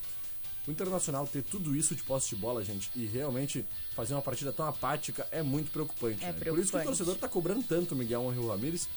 [0.67, 3.63] o Internacional ter tudo isso de posse de bola, gente, e realmente
[3.95, 6.23] fazer uma partida tão apática é muito preocupante.
[6.23, 6.33] É né?
[6.33, 6.85] Por isso que o preocupante.
[6.85, 8.89] torcedor tá cobrando tanto o Miguel Angel Ramírez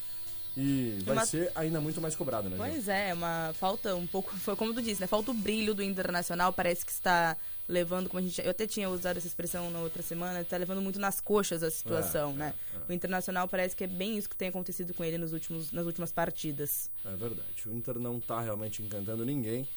[0.56, 2.56] e vai Uma- ser ainda muito mais cobrado, né?
[2.56, 5.06] Pois é, uma falta um pouco, foi como tu disse, né?
[5.06, 7.36] Falta o brilho do Internacional, parece que está
[7.68, 10.80] levando, como a gente, eu até tinha usado essa expressão na outra semana, está levando
[10.80, 12.54] muito nas coxas a situação, É, né?
[12.88, 15.84] O Internacional parece que é bem isso que tem acontecido com ele nos últimos, nas
[15.84, 16.88] últimas partidas.
[17.04, 17.66] É verdade.
[17.66, 19.68] O Inter não tá realmente encantando ninguém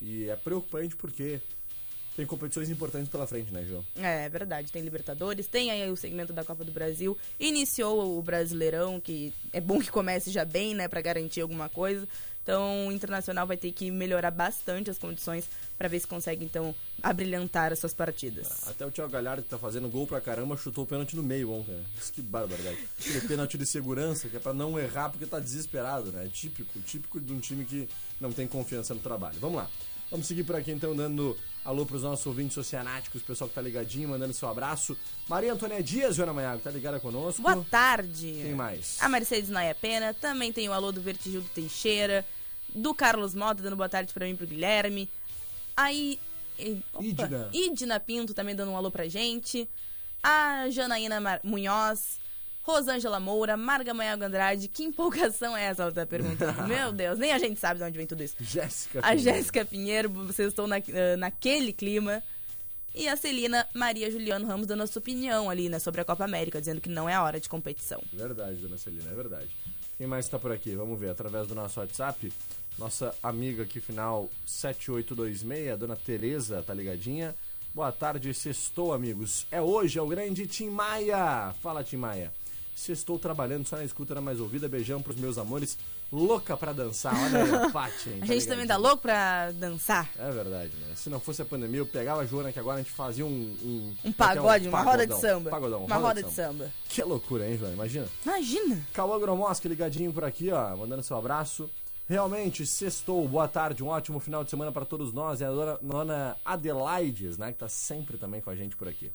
[0.00, 1.40] e é preocupante porque
[2.18, 3.84] tem competições importantes pela frente, né, João?
[3.94, 8.20] É, é verdade, tem Libertadores, tem aí o segmento da Copa do Brasil, iniciou o
[8.20, 12.08] Brasileirão, que é bom que comece já bem, né, Pra garantir alguma coisa.
[12.42, 16.74] Então, o Internacional vai ter que melhorar bastante as condições pra ver se consegue então
[17.00, 18.66] abrilhantar as suas partidas.
[18.66, 21.52] Até o Thiago Galhardo, que tá fazendo gol pra caramba, chutou o pênalti no meio
[21.52, 21.84] ontem, né?
[22.00, 22.78] Isso que barbaridade.
[22.98, 26.28] Aquele pênalti de segurança, que é pra não errar porque tá desesperado, né?
[26.32, 27.88] Típico, típico de um time que
[28.20, 29.38] não tem confiança no trabalho.
[29.38, 29.70] Vamos lá.
[30.10, 34.08] Vamos seguir por aqui então, dando alô pros nossos ouvintes oceanáticos, pessoal que tá ligadinho,
[34.08, 34.96] mandando seu abraço.
[35.28, 37.42] Maria Antônia Dias, Joana Maiago, tá ligada conosco?
[37.42, 38.40] Boa tarde.
[38.42, 38.96] Quem mais?
[39.00, 42.24] A Mercedes Naia Pena, também tem o alô do Vertigildo Teixeira,
[42.74, 45.08] do Carlos Mota dando boa tarde pra mim e pro Guilherme.
[45.76, 46.18] Aí.
[46.92, 47.50] opa, Idna.
[47.52, 49.68] Idna Pinto também dando um alô pra gente.
[50.22, 52.18] A Janaína Mar- Munhoz.
[52.78, 55.82] Rosângela Moura, Marga Maiago Andrade, que empolgação é essa?
[55.84, 56.62] Ela tá perguntando.
[56.68, 58.36] Meu Deus, nem a gente sabe de onde vem tudo isso.
[58.38, 59.00] Jéssica.
[59.02, 59.16] A.
[59.16, 62.22] Jéssica Pinheiro, vocês estão na- eh, naquele clima.
[62.94, 66.24] E a Celina Maria Juliano Ramos dando a sua opinião ali, né, sobre a Copa
[66.24, 68.02] América, dizendo que não é a hora de competição.
[68.12, 69.48] Verdade, dona Celina, é verdade.
[69.96, 70.74] Quem mais tá por aqui?
[70.74, 72.32] Vamos ver, através do nosso WhatsApp.
[72.78, 77.34] Nossa amiga aqui, final 7826, a dona Tereza, tá ligadinha?
[77.74, 79.46] Boa tarde, sextou, amigos.
[79.50, 81.54] É hoje, é o grande Tim Maia.
[81.62, 82.32] Fala, Tim Maia.
[82.78, 84.68] Sextou trabalhando só na escuta na mais ouvida.
[84.68, 85.76] Beijão pros meus amores.
[86.12, 87.12] Louca pra dançar.
[87.12, 90.08] Olha aí, a Paty, hein, A tá gente também tá louco pra dançar.
[90.16, 90.94] É verdade, né?
[90.94, 93.28] Se não fosse a pandemia, eu pegava a Joana que agora a gente fazia um...
[93.28, 95.50] Um, Um pagode, uma roda de samba.
[95.50, 96.70] Pagodão, uma roda de samba.
[96.88, 97.74] Que loucura, hein, Joana?
[97.74, 98.06] Imagina.
[98.24, 98.86] Imagina.
[98.92, 101.68] Cauã Gromosca ligadinho por aqui, ó, mandando seu abraço.
[102.08, 105.40] Realmente, sextou, boa tarde, um ótimo final de semana para todos nós.
[105.40, 109.10] É a dona, dona Adelaides, né, que tá sempre também com a gente por aqui.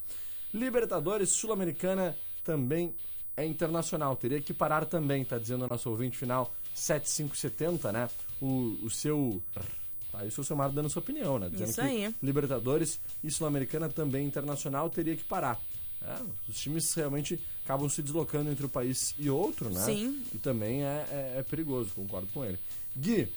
[0.54, 2.94] Libertadores Sul-Americana também
[3.36, 8.10] é internacional, teria que parar também, tá dizendo o nosso ouvinte final 7570, né?
[8.42, 9.42] O, o seu.
[10.12, 11.50] Tá, isso é o seu Mar dando sua opinião, né?
[11.50, 12.16] Dizendo Isso que aí.
[12.22, 15.60] Libertadores e Sul-Americana também internacional teria que parar.
[16.02, 16.18] É,
[16.50, 19.82] os times realmente acabam se deslocando entre o país e outro, né?
[19.84, 20.22] Sim.
[20.34, 22.60] E também é, é- é perigoso, concordo com ele.
[22.96, 23.28] Gui,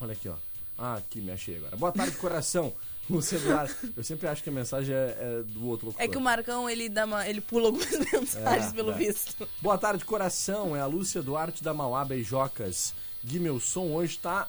[0.00, 0.34] olha aqui, ó.
[0.76, 1.76] Ah, aqui, me achei agora.
[1.76, 2.74] Boa tarde, coração.
[3.10, 3.70] O celular.
[3.96, 6.04] Eu sempre acho que a mensagem é, é do outro locutor.
[6.04, 8.94] É que o Marcão, ele, dá uma, ele pula algumas mensagens, É, pelo é.
[8.94, 9.48] visto.
[9.62, 10.74] Boa tarde, coração.
[10.76, 12.92] É a Lúcia Duarte da Mauá Beijocas.
[13.24, 14.48] Gui, meu som hoje tá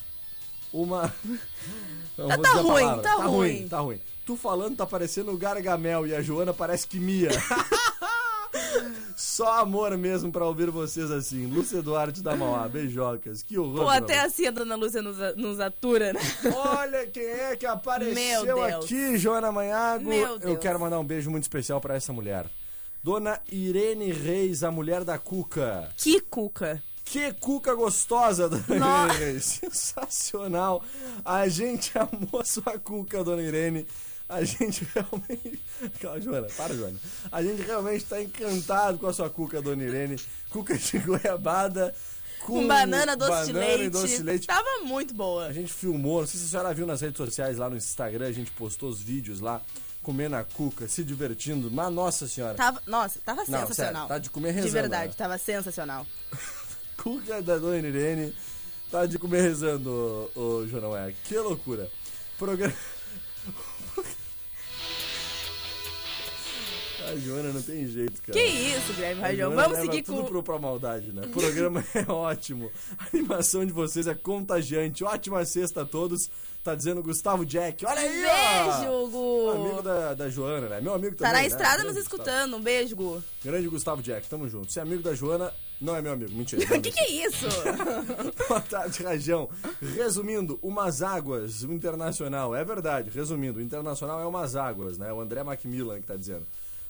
[0.74, 1.13] uma.
[2.17, 3.02] Não Tá- tá ruim, palavra.
[3.04, 3.28] tá ruim.
[3.28, 3.67] ruim.
[3.67, 4.02] Tá ruim.
[4.26, 7.30] Tu falando tá parecendo o Gargamel e a Joana parece que Mia.
[9.15, 11.48] Só amor mesmo pra ouvir vocês assim.
[11.48, 13.41] Lúcia Duarte da Mauá, beijocas.
[13.41, 13.86] Que horror.
[13.86, 16.20] Pô, até assim a dona Lúcia nos, nos atura, né?
[16.56, 20.08] Olha quem é que apareceu aqui, Joana Manhago.
[20.08, 22.46] Meu Eu quero mandar um beijo muito especial pra essa mulher.
[23.04, 25.89] Dona Irene Reis, a mulher da Cuca.
[25.98, 26.82] Que cuca.
[27.06, 29.13] Que cuca gostosa, dona Nossa.
[29.15, 29.46] Irene Reis.
[29.63, 30.84] Sensacional.
[31.24, 33.88] A gente amou a sua cuca, dona Irene.
[34.30, 35.60] A gente realmente.
[36.02, 37.00] Calma, Joana, para, Joana.
[37.32, 40.18] A gente realmente tá encantado com a sua cuca, dona Irene.
[40.50, 41.94] Cuca de goiabada.
[42.42, 43.86] Com Com banana, doce de banana leite.
[43.86, 44.48] e doce de leite.
[44.48, 45.48] Tava muito boa.
[45.48, 48.28] A gente filmou, não sei se a senhora viu nas redes sociais lá no Instagram,
[48.28, 49.62] a gente postou os vídeos lá,
[50.04, 51.70] comendo a cuca, se divertindo.
[51.72, 52.54] Mas, nossa senhora.
[52.56, 53.94] Tava, nossa, tava Não, sensacional.
[53.94, 55.16] sério, tá de comer rezando, De verdade, né?
[55.18, 56.06] tava sensacional.
[56.98, 58.34] cuca da dona Irene
[58.92, 61.13] tá de comer rezando, ô, ô João é.
[61.26, 61.90] Que loucura.
[62.38, 62.74] Programa.
[67.12, 68.34] A Joana não tem jeito, cara.
[68.38, 69.56] Que isso, Guilherme Rajão.
[69.56, 70.28] Vamos seguir tudo com.
[70.28, 71.22] pro, pra maldade, né?
[71.26, 72.70] O programa é ótimo.
[72.98, 75.04] A animação de vocês é contagiante.
[75.04, 76.30] Ótima sexta a todos.
[76.63, 77.86] Tá dizendo Gustavo Jack.
[77.86, 78.80] Olha aí, ó!
[78.82, 79.50] Beijo, Gu.
[79.52, 80.82] Amigo da, da Joana, né?
[80.82, 81.48] Meu amigo Tá também, na né?
[81.48, 82.22] estrada Grande nos Gustavo.
[82.24, 82.58] escutando.
[82.58, 83.24] Um beijo, Gu.
[83.43, 84.72] Grande Gustavo Jack, tamo junto.
[84.74, 86.34] Se é amigo da Joana, não é meu amigo.
[86.34, 86.62] Mentira.
[86.62, 87.46] é que que é isso?
[88.50, 89.50] Boa tarde, Rajão.
[89.96, 92.54] Resumindo, umas águas, o Internacional.
[92.54, 95.13] É verdade, resumindo, o Internacional é umas águas, né?
[95.13, 96.46] O André Macmillan que tá dizendo.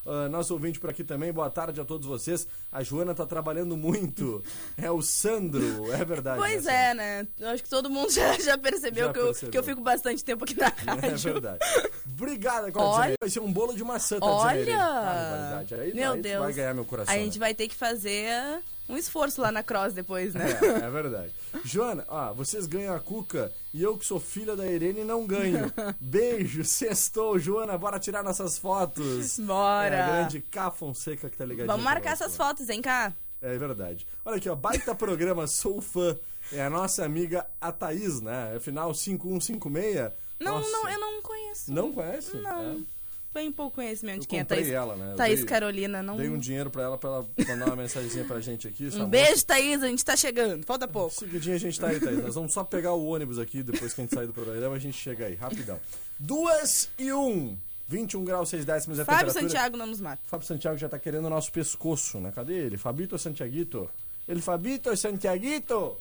[0.10, 2.48] Ah, nosso ouvinte por aqui também, boa tarde a todos vocês.
[2.72, 4.41] A Joana tá trabalhando muito.
[4.78, 6.38] É o Sandro, é verdade.
[6.39, 7.28] Pois né, é, né?
[7.39, 9.52] Eu acho que todo mundo já, já percebeu, Já que, eu, percebeu.
[9.52, 10.86] que eu fico bastante tempo aqui na Sandro?
[11.02, 11.30] rádio.
[11.30, 11.60] É verdade.
[12.06, 12.72] Obrigada.
[12.76, 14.26] Olha- Vai ser um bolo de maçã, tá.
[14.26, 15.65] Olha!
[15.72, 16.43] Aí, Meu aí Deus.
[16.43, 17.13] vai ganhar meu coração.
[17.13, 17.24] A né?
[17.24, 20.45] gente vai ter que fazer um esforço lá na Cross depois, né?
[20.62, 21.32] É, é verdade.
[21.63, 25.71] Joana, ó, vocês ganham a cuca e eu que sou filha da Irene não ganho.
[26.00, 29.39] Beijo, sextou, Joana, bora tirar nossas fotos.
[29.39, 29.95] Bora.
[29.95, 31.67] É a grande K Fonseca que tá ligadinha.
[31.67, 33.13] Vamos marcar essas fotos, hein, cá?
[33.41, 34.08] É verdade.
[34.26, 36.17] Olha aqui, ó, baita programa, sou fã.
[36.52, 38.56] É a nossa amiga a Thaís, né?
[38.56, 40.12] Afinal, 5156.
[40.39, 41.73] Não, Nossa, não, eu não conheço.
[41.73, 42.38] Não conhece?
[42.38, 42.71] Não.
[42.71, 42.96] É.
[43.38, 44.67] Bem pouco conhecimento de quem é Thaís.
[44.67, 45.13] ela, né?
[45.15, 46.17] Thaís dei- Carolina, não.
[46.17, 48.89] Dei um dinheiro pra ela, pra ela mandar uma mensagenzinha pra gente aqui.
[48.95, 50.65] Um beijo, Thaís, a gente tá chegando.
[50.65, 51.13] Falta pouco.
[51.13, 52.23] Seguidinho a gente tá aí, Thaís.
[52.23, 54.80] Nós vamos só pegar o ônibus aqui, depois que a gente sair do programa, a
[54.80, 55.80] gente chega aí, rapidão.
[56.19, 57.56] Duas e um.
[57.88, 59.50] 21 graus, 6 décimos é a Fábio temperatura.
[59.50, 60.19] Santiago não nos mata.
[60.26, 62.32] Fábio Santiago já tá querendo o nosso pescoço, né?
[62.34, 62.76] Cadê ele?
[62.78, 63.88] Fabito Santiaguito?
[64.28, 65.95] Ele Fabito Santiaguito?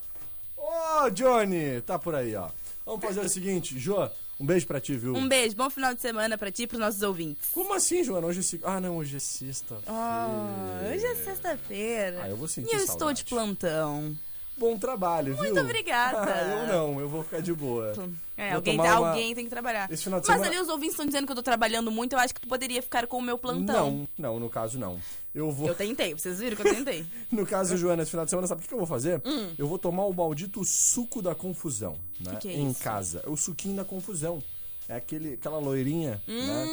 [0.57, 1.83] Ô, Johnny!
[1.83, 2.49] Tá por aí, ó.
[2.87, 5.14] Vamos fazer o seguinte, Jô, um beijo pra ti, viu?
[5.14, 7.49] Um beijo, bom final de semana pra ti e pros nossos ouvintes.
[7.53, 8.27] Como assim, Joana?
[8.27, 8.42] Hoje é...
[8.42, 9.77] se- Ah, não, hoje é sexta.
[9.87, 10.29] Ah,
[10.92, 12.20] hoje é sexta-feira.
[12.25, 12.92] Ah, eu vou sentir E eu saudade.
[12.92, 14.16] estou de plantão.
[14.59, 15.45] Bom trabalho, viu?
[15.45, 16.31] Muito obrigada.
[16.40, 17.92] Eu não, eu vou ficar de boa.
[18.37, 19.90] É, Vou alguém, tá- uma- alguém tem que trabalhar.
[19.90, 22.14] Esse final de Mas semana- ali os ouvintes estão dizendo que eu tô trabalhando muito,
[22.14, 24.07] eu acho que tu poderia ficar com o meu plantão.
[24.16, 24.99] Não, não, no caso não.
[25.35, 25.69] Eu vou.
[25.69, 27.05] Eu tentei, vocês viram que eu tentei.
[27.31, 29.21] No caso, Joana, esse final de semana, sabe o que eu vou fazer?
[29.25, 29.51] Hum.
[29.59, 32.33] Eu vou tomar o maldito suco da confusão, né?
[32.37, 32.81] Que que é em isso?
[32.83, 33.23] casa.
[33.27, 34.42] É o suquinho da confusão.
[34.88, 36.66] É aquele, aquela loirinha, né?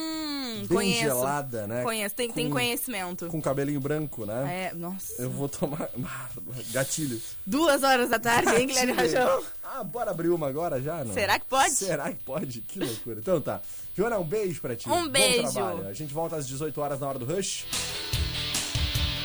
[0.54, 1.02] Hum, Bem conheço.
[1.02, 1.84] gelada, né?
[1.84, 3.28] Conheço, tem, tem Com- conhecimento.
[3.28, 4.70] Com cabelinho branco, né?
[4.72, 5.22] É, nossa.
[5.22, 5.90] Eu vou tomar.
[6.72, 7.20] Gatilho.
[7.46, 8.94] Duas horas da tarde, hein, Guilherme.
[8.94, 9.44] Rajão?
[9.64, 11.04] Ah, bora abrir uma agora já?
[11.04, 11.14] Não?
[11.14, 11.72] Será que pode?
[11.74, 12.62] Será que pode?
[12.62, 13.20] Que loucura.
[13.20, 13.62] Então tá.
[13.98, 14.88] Joana, um beijo pra ti.
[14.88, 15.52] Um Bom beijo.
[15.52, 15.88] trabalho.
[15.88, 17.66] A gente volta às 18 horas na hora do Rush.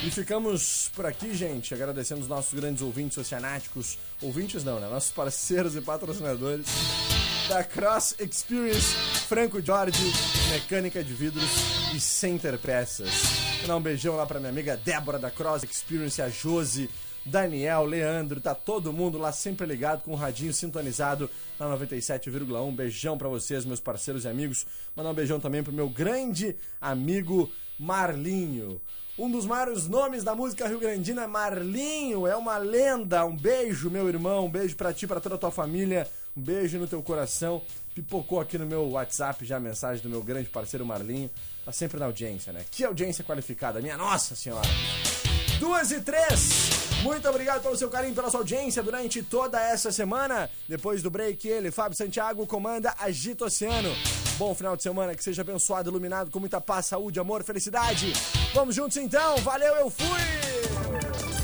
[0.04, 3.98] E ficamos por aqui, gente, agradecendo os nossos grandes ouvintes oceanáticos.
[4.22, 4.88] Ouvintes não, né?
[4.88, 6.66] Nossos parceiros e patrocinadores
[7.48, 8.94] da Cross Experience,
[9.28, 10.10] Franco Jorge,
[10.50, 11.50] Mecânica de Vidros
[11.94, 13.10] e Center Peças.
[13.58, 16.88] Vou dar um beijão lá pra minha amiga Débora da Cross Experience, a Josi,
[17.26, 21.28] Daniel, Leandro, tá todo mundo lá sempre ligado com o radinho sintonizado
[21.60, 22.58] na 97,1.
[22.62, 24.66] Um beijão pra vocês, meus parceiros e amigos.
[24.96, 28.80] Mandar um beijão também pro meu grande amigo Marlinho.
[29.18, 33.26] Um dos maiores nomes da música rio-grandina Marlinho, é uma lenda.
[33.26, 36.08] Um beijo, meu irmão, um beijo pra ti, pra toda a tua família.
[36.34, 37.60] Um beijo no teu coração.
[37.98, 41.28] Pipocou aqui no meu WhatsApp já a mensagem do meu grande parceiro Marlinho.
[41.64, 42.64] Tá sempre na audiência, né?
[42.70, 44.68] Que audiência qualificada, minha nossa senhora.
[45.58, 46.78] Duas e três.
[47.02, 50.48] Muito obrigado pelo seu carinho, pela sua audiência durante toda essa semana.
[50.68, 53.90] Depois do break, ele, Fábio Santiago, comanda Agito Oceano.
[54.36, 58.12] Bom final de semana, que seja abençoado, iluminado, com muita paz, saúde, amor, felicidade.
[58.54, 61.37] Vamos juntos então, valeu, eu fui!